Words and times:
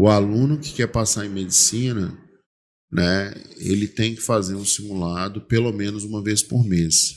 o 0.00 0.08
aluno 0.08 0.58
que 0.58 0.72
quer 0.72 0.86
passar 0.86 1.26
em 1.26 1.28
medicina, 1.28 2.18
né, 2.90 3.34
ele 3.58 3.86
tem 3.86 4.14
que 4.14 4.22
fazer 4.22 4.54
um 4.54 4.64
simulado 4.64 5.42
pelo 5.42 5.70
menos 5.74 6.04
uma 6.04 6.22
vez 6.22 6.42
por 6.42 6.64
mês. 6.64 7.16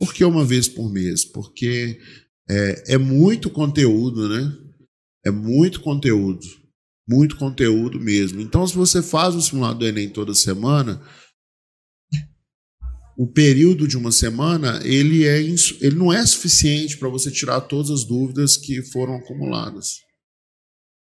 Por 0.00 0.12
que 0.12 0.24
uma 0.24 0.44
vez 0.44 0.66
por 0.66 0.92
mês? 0.92 1.24
Porque 1.24 2.00
é, 2.50 2.94
é 2.94 2.98
muito 2.98 3.48
conteúdo, 3.48 4.28
né? 4.28 4.52
É 5.24 5.30
muito 5.30 5.80
conteúdo. 5.80 6.44
Muito 7.08 7.36
conteúdo 7.36 8.00
mesmo. 8.00 8.40
Então, 8.40 8.66
se 8.66 8.74
você 8.74 9.00
faz 9.00 9.36
o 9.36 9.40
simulado 9.40 9.78
do 9.78 9.86
Enem 9.86 10.08
toda 10.08 10.34
semana, 10.34 11.00
o 13.16 13.28
período 13.28 13.86
de 13.86 13.96
uma 13.96 14.10
semana 14.10 14.80
ele, 14.84 15.24
é, 15.24 15.40
ele 15.40 15.94
não 15.94 16.12
é 16.12 16.26
suficiente 16.26 16.98
para 16.98 17.08
você 17.08 17.30
tirar 17.30 17.60
todas 17.60 17.92
as 17.92 18.04
dúvidas 18.04 18.56
que 18.56 18.82
foram 18.82 19.14
acumuladas. 19.14 19.98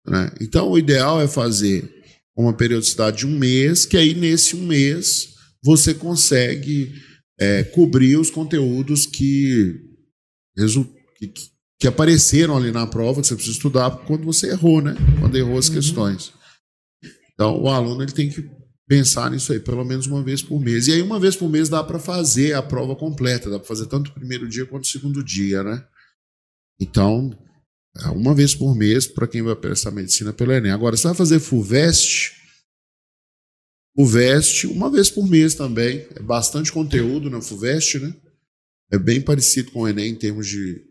Né? 0.07 0.33
Então, 0.41 0.71
o 0.71 0.79
ideal 0.79 1.21
é 1.21 1.27
fazer 1.27 1.91
uma 2.37 2.53
periodicidade 2.53 3.19
de 3.19 3.27
um 3.27 3.39
mês, 3.39 3.87
que 3.87 3.97
aí 3.97 4.15
nesse 4.15 4.57
um 4.57 4.67
mês 4.67 5.35
você 5.63 5.95
consegue 5.95 6.93
é, 7.39 7.65
cobrir 7.65 8.17
os 8.17 8.31
conteúdos 8.31 9.07
que, 9.07 9.81
que, 11.17 11.33
que, 11.81 11.89
apareceram 11.89 12.57
ali 12.57 12.71
na 12.71 12.87
prova, 12.87 13.21
que 13.21 13.27
você 13.27 13.35
precisa 13.35 13.57
estudar 13.57 13.91
quando 14.07 14.25
você 14.25 14.51
errou, 14.51 14.83
né? 14.83 14.95
Quando 15.21 15.37
errou 15.37 15.59
as 15.59 15.69
uhum. 15.69 15.75
questões. 15.75 16.33
Então, 17.33 17.61
o 17.61 17.69
aluno 17.69 18.03
ele 18.03 18.13
tem 18.13 18.29
que 18.29 18.49
pensar 18.87 19.31
nisso 19.31 19.53
aí, 19.53 19.61
pelo 19.61 19.85
menos 19.85 20.07
uma 20.07 20.23
vez 20.23 20.43
por 20.43 20.61
mês. 20.61 20.87
E 20.87 20.93
aí, 20.93 21.03
uma 21.03 21.19
vez 21.19 21.35
por 21.35 21.49
mês, 21.49 21.69
dá 21.69 21.83
para 21.83 21.99
fazer 21.99 22.55
a 22.55 22.63
prova 22.63 22.95
completa, 22.95 23.51
dá 23.51 23.59
para 23.59 23.67
fazer 23.67 23.87
tanto 23.87 24.11
o 24.11 24.15
primeiro 24.15 24.49
dia 24.49 24.67
quanto 24.67 24.85
o 24.85 24.89
segundo 24.89 25.25
dia, 25.25 25.63
né? 25.63 25.85
Então, 26.81 27.37
uma 28.13 28.35
vez 28.35 28.55
por 28.55 28.75
mês 28.75 29.07
para 29.07 29.29
quem 29.29 29.43
vai 29.43 29.55
prestar 29.55 29.91
medicina 29.91 30.33
pelo 30.33 30.53
Enem. 30.53 30.73
Agora, 30.73 30.97
você 30.97 31.07
vai 31.07 31.17
fazer 31.17 31.39
FUVEST, 31.39 32.33
FUVEST 33.97 34.67
uma 34.67 34.91
vez 34.91 35.09
por 35.09 35.29
mês 35.29 35.55
também. 35.55 36.07
É 36.15 36.21
bastante 36.21 36.73
conteúdo 36.73 37.31
na 37.31 37.41
FUVEST, 37.41 38.01
né? 38.01 38.15
É 38.91 38.99
bem 38.99 39.21
parecido 39.21 39.71
com 39.71 39.83
o 39.83 39.89
Enem 39.89 40.11
em 40.11 40.15
termos 40.17 40.47
de, 40.49 40.83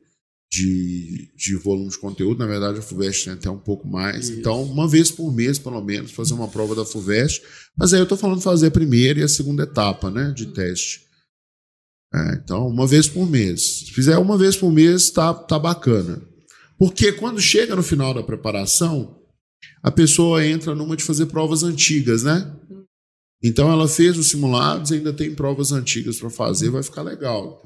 de, 0.52 1.32
de 1.36 1.56
volume 1.58 1.90
de 1.90 1.98
conteúdo. 1.98 2.40
Na 2.40 2.46
verdade, 2.46 2.80
a 2.80 2.82
FUVEST 2.82 3.26
tem 3.26 3.34
até 3.34 3.50
um 3.50 3.60
pouco 3.60 3.88
mais. 3.88 4.30
Isso. 4.30 4.40
Então, 4.40 4.64
uma 4.64 4.88
vez 4.88 5.12
por 5.12 5.34
mês, 5.34 5.60
pelo 5.60 5.82
menos, 5.82 6.12
fazer 6.12 6.34
uma 6.34 6.48
prova 6.48 6.74
da 6.74 6.86
FUVEST. 6.86 7.44
Mas 7.78 7.94
aí 7.94 8.00
eu 8.00 8.04
estou 8.04 8.18
falando 8.18 8.38
de 8.38 8.44
fazer 8.44 8.68
a 8.68 8.72
primeira 8.72 9.20
e 9.20 9.24
a 9.24 9.28
segunda 9.28 9.64
etapa 9.64 10.10
né, 10.10 10.32
de 10.32 10.48
teste. 10.48 11.04
É, 12.14 12.36
então, 12.36 12.68
uma 12.68 12.88
vez 12.88 13.10
por 13.10 13.30
mês. 13.30 13.80
Se 13.80 13.92
fizer 13.92 14.18
uma 14.18 14.38
vez 14.38 14.56
por 14.56 14.72
mês, 14.72 15.10
tá, 15.10 15.34
tá 15.34 15.60
bacana. 15.60 16.22
Porque 16.84 17.14
quando 17.14 17.40
chega 17.40 17.78
no 17.78 17.82
final 17.82 18.14
da 18.14 18.22
preparação, 18.22 19.18
a 19.82 19.90
pessoa 19.90 20.46
entra 20.46 20.76
numa 20.76 20.98
de 20.98 21.04
fazer 21.06 21.28
provas 21.28 21.64
antigas, 21.64 22.24
né? 22.24 22.54
Então 23.42 23.72
ela 23.72 23.88
fez 23.88 24.18
os 24.18 24.28
simulados 24.28 24.92
ainda 24.92 25.14
tem 25.14 25.34
provas 25.34 25.72
antigas 25.72 26.20
para 26.20 26.30
fazer, 26.30 26.70
vai 26.70 26.84
ficar 26.84 27.02
legal. 27.02 27.64